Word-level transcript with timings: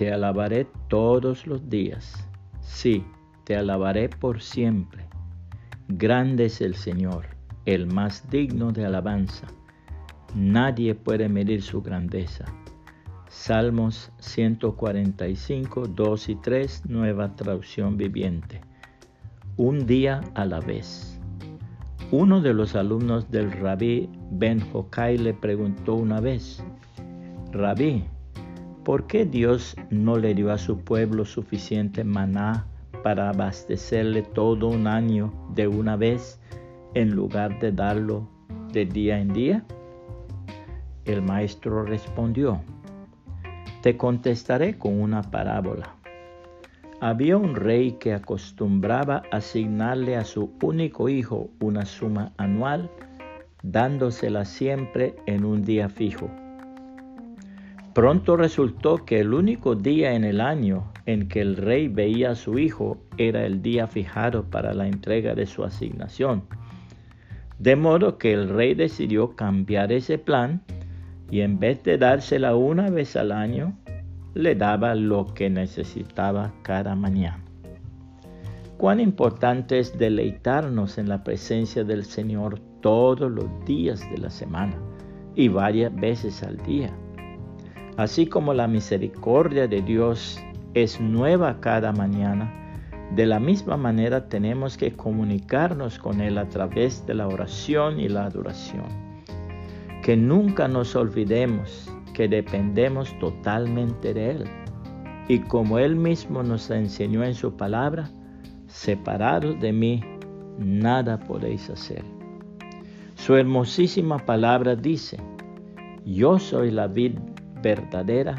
Te 0.00 0.10
alabaré 0.10 0.66
todos 0.88 1.46
los 1.46 1.68
días. 1.68 2.26
Sí, 2.62 3.04
te 3.44 3.54
alabaré 3.54 4.08
por 4.08 4.40
siempre. 4.40 5.04
Grande 5.88 6.46
es 6.46 6.62
el 6.62 6.74
Señor, 6.74 7.26
el 7.66 7.86
más 7.86 8.30
digno 8.30 8.72
de 8.72 8.86
alabanza. 8.86 9.46
Nadie 10.34 10.94
puede 10.94 11.28
medir 11.28 11.60
su 11.60 11.82
grandeza. 11.82 12.46
Salmos 13.28 14.10
145, 14.20 15.88
2 15.88 16.28
y 16.30 16.34
3, 16.36 16.86
nueva 16.86 17.36
traducción 17.36 17.98
viviente. 17.98 18.62
Un 19.58 19.84
día 19.86 20.22
a 20.34 20.46
la 20.46 20.60
vez. 20.60 21.20
Uno 22.10 22.40
de 22.40 22.54
los 22.54 22.74
alumnos 22.74 23.30
del 23.30 23.52
rabí 23.52 24.08
Ben 24.30 24.62
Hokai 24.72 25.18
le 25.18 25.34
preguntó 25.34 25.94
una 25.94 26.20
vez, 26.20 26.64
Rabí, 27.52 28.04
¿por 28.84 29.06
qué 29.06 29.26
Dios 29.26 29.76
no 29.90 30.16
le 30.16 30.34
dio 30.34 30.52
a 30.52 30.58
su 30.58 30.78
pueblo 30.78 31.24
suficiente 31.24 32.04
maná 32.04 32.66
para 33.02 33.30
abastecerle 33.30 34.22
todo 34.22 34.68
un 34.68 34.86
año 34.86 35.32
de 35.54 35.68
una 35.68 35.96
vez 35.96 36.40
en 36.94 37.10
lugar 37.10 37.58
de 37.60 37.72
darlo 37.72 38.28
de 38.72 38.86
día 38.86 39.18
en 39.18 39.32
día? 39.32 39.64
El 41.04 41.22
maestro 41.22 41.82
respondió, 41.84 42.60
te 43.82 43.96
contestaré 43.96 44.76
con 44.76 45.00
una 45.00 45.22
parábola. 45.22 45.94
Había 47.00 47.38
un 47.38 47.54
rey 47.54 47.92
que 47.92 48.12
acostumbraba 48.12 49.22
asignarle 49.30 50.16
a 50.16 50.24
su 50.24 50.52
único 50.62 51.08
hijo 51.08 51.48
una 51.60 51.86
suma 51.86 52.32
anual, 52.36 52.90
dándosela 53.62 54.44
siempre 54.44 55.16
en 55.24 55.46
un 55.46 55.62
día 55.62 55.88
fijo. 55.88 56.30
Pronto 58.00 58.38
resultó 58.38 59.04
que 59.04 59.20
el 59.20 59.34
único 59.34 59.74
día 59.74 60.14
en 60.14 60.24
el 60.24 60.40
año 60.40 60.90
en 61.04 61.28
que 61.28 61.42
el 61.42 61.54
rey 61.54 61.86
veía 61.86 62.30
a 62.30 62.34
su 62.34 62.58
hijo 62.58 62.96
era 63.18 63.44
el 63.44 63.60
día 63.60 63.86
fijado 63.88 64.44
para 64.44 64.72
la 64.72 64.88
entrega 64.88 65.34
de 65.34 65.44
su 65.44 65.64
asignación. 65.64 66.44
De 67.58 67.76
modo 67.76 68.16
que 68.16 68.32
el 68.32 68.48
rey 68.48 68.72
decidió 68.72 69.36
cambiar 69.36 69.92
ese 69.92 70.16
plan 70.16 70.62
y 71.30 71.42
en 71.42 71.58
vez 71.58 71.82
de 71.82 71.98
dársela 71.98 72.56
una 72.56 72.88
vez 72.88 73.16
al 73.16 73.32
año, 73.32 73.76
le 74.32 74.54
daba 74.54 74.94
lo 74.94 75.26
que 75.34 75.50
necesitaba 75.50 76.54
cada 76.62 76.94
mañana. 76.94 77.44
Cuán 78.78 78.98
importante 78.98 79.78
es 79.78 79.98
deleitarnos 79.98 80.96
en 80.96 81.06
la 81.06 81.22
presencia 81.22 81.84
del 81.84 82.04
Señor 82.04 82.60
todos 82.80 83.30
los 83.30 83.62
días 83.66 84.00
de 84.10 84.16
la 84.16 84.30
semana 84.30 84.78
y 85.34 85.48
varias 85.48 85.94
veces 85.94 86.42
al 86.42 86.56
día. 86.64 86.90
Así 87.96 88.26
como 88.26 88.54
la 88.54 88.66
misericordia 88.66 89.66
de 89.66 89.82
Dios 89.82 90.40
es 90.74 91.00
nueva 91.00 91.60
cada 91.60 91.92
mañana, 91.92 92.52
de 93.14 93.26
la 93.26 93.40
misma 93.40 93.76
manera 93.76 94.28
tenemos 94.28 94.76
que 94.76 94.92
comunicarnos 94.92 95.98
con 95.98 96.20
Él 96.20 96.38
a 96.38 96.48
través 96.48 97.04
de 97.06 97.14
la 97.14 97.26
oración 97.26 97.98
y 97.98 98.08
la 98.08 98.26
adoración. 98.26 98.86
Que 100.02 100.16
nunca 100.16 100.68
nos 100.68 100.94
olvidemos 100.94 101.90
que 102.14 102.28
dependemos 102.28 103.18
totalmente 103.18 104.14
de 104.14 104.30
Él. 104.30 104.44
Y 105.28 105.40
como 105.40 105.78
Él 105.78 105.96
mismo 105.96 106.42
nos 106.42 106.70
enseñó 106.70 107.24
en 107.24 107.34
su 107.34 107.56
palabra, 107.56 108.10
separados 108.66 109.60
de 109.60 109.72
mí, 109.72 110.04
nada 110.58 111.18
podéis 111.18 111.68
hacer. 111.68 112.04
Su 113.16 113.36
hermosísima 113.36 114.18
palabra 114.18 114.76
dice, 114.76 115.18
yo 116.04 116.38
soy 116.38 116.70
la 116.70 116.86
vid 116.86 117.12
verdadera 117.62 118.36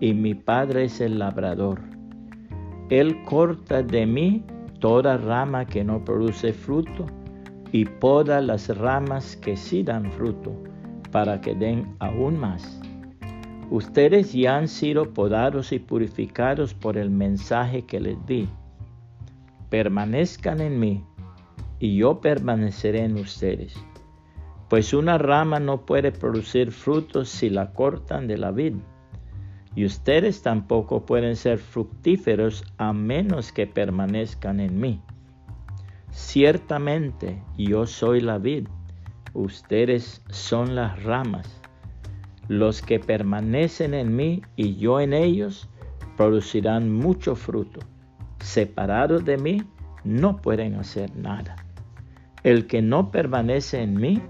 y 0.00 0.12
mi 0.14 0.34
Padre 0.34 0.84
es 0.84 1.00
el 1.00 1.18
labrador. 1.18 1.80
Él 2.90 3.22
corta 3.24 3.82
de 3.82 4.06
mí 4.06 4.44
toda 4.80 5.16
rama 5.16 5.64
que 5.64 5.82
no 5.82 6.04
produce 6.04 6.52
fruto 6.52 7.06
y 7.72 7.84
poda 7.84 8.40
las 8.40 8.68
ramas 8.76 9.36
que 9.36 9.56
sí 9.56 9.82
dan 9.82 10.10
fruto 10.12 10.52
para 11.10 11.40
que 11.40 11.54
den 11.54 11.96
aún 11.98 12.38
más. 12.38 12.80
Ustedes 13.70 14.32
ya 14.32 14.56
han 14.56 14.68
sido 14.68 15.12
podados 15.12 15.72
y 15.72 15.80
purificados 15.80 16.72
por 16.72 16.96
el 16.96 17.10
mensaje 17.10 17.82
que 17.84 17.98
les 17.98 18.24
di. 18.26 18.48
Permanezcan 19.70 20.60
en 20.60 20.78
mí 20.78 21.04
y 21.80 21.96
yo 21.96 22.20
permaneceré 22.20 23.04
en 23.04 23.16
ustedes. 23.16 23.74
Pues 24.68 24.92
una 24.92 25.16
rama 25.18 25.60
no 25.60 25.86
puede 25.86 26.10
producir 26.10 26.72
frutos 26.72 27.28
si 27.28 27.50
la 27.50 27.72
cortan 27.72 28.26
de 28.26 28.36
la 28.36 28.50
vid 28.50 28.74
y 29.76 29.84
ustedes 29.84 30.42
tampoco 30.42 31.04
pueden 31.04 31.36
ser 31.36 31.58
fructíferos 31.58 32.64
a 32.78 32.92
menos 32.94 33.52
que 33.52 33.66
permanezcan 33.66 34.58
en 34.58 34.80
mí. 34.80 35.00
Ciertamente 36.10 37.42
yo 37.58 37.86
soy 37.86 38.22
la 38.22 38.38
vid, 38.38 38.66
ustedes 39.34 40.22
son 40.30 40.74
las 40.74 41.02
ramas. 41.04 41.60
Los 42.48 42.80
que 42.80 42.98
permanecen 42.98 43.92
en 43.92 44.16
mí 44.16 44.40
y 44.56 44.76
yo 44.76 44.98
en 44.98 45.12
ellos 45.12 45.68
producirán 46.16 46.90
mucho 46.90 47.36
fruto. 47.36 47.80
Separados 48.38 49.24
de 49.26 49.36
mí 49.36 49.62
no 50.04 50.38
pueden 50.38 50.76
hacer 50.76 51.14
nada. 51.16 51.56
El 52.44 52.66
que 52.66 52.80
no 52.80 53.10
permanece 53.10 53.82
en 53.82 54.00
mí 54.00 54.22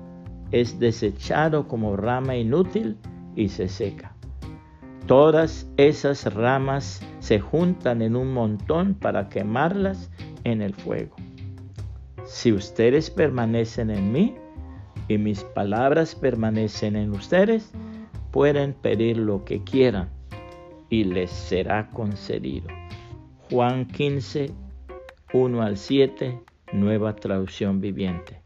es 0.52 0.78
desechado 0.78 1.66
como 1.68 1.96
rama 1.96 2.36
inútil 2.36 2.96
y 3.34 3.48
se 3.48 3.68
seca. 3.68 4.14
Todas 5.06 5.70
esas 5.76 6.32
ramas 6.34 7.00
se 7.20 7.38
juntan 7.38 8.02
en 8.02 8.16
un 8.16 8.32
montón 8.32 8.94
para 8.94 9.28
quemarlas 9.28 10.10
en 10.44 10.62
el 10.62 10.74
fuego. 10.74 11.14
Si 12.24 12.52
ustedes 12.52 13.10
permanecen 13.10 13.90
en 13.90 14.10
mí 14.10 14.34
y 15.06 15.18
mis 15.18 15.44
palabras 15.44 16.16
permanecen 16.16 16.96
en 16.96 17.12
ustedes, 17.12 17.72
pueden 18.32 18.74
pedir 18.74 19.16
lo 19.16 19.44
que 19.44 19.62
quieran 19.62 20.10
y 20.90 21.04
les 21.04 21.30
será 21.30 21.88
concedido. 21.90 22.68
Juan 23.50 23.86
15, 23.86 24.50
1 25.32 25.62
al 25.62 25.76
7, 25.76 26.40
nueva 26.72 27.14
traducción 27.14 27.80
viviente. 27.80 28.45